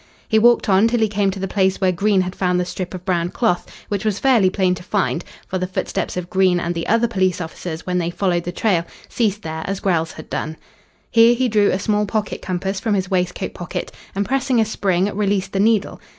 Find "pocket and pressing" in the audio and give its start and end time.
13.53-14.59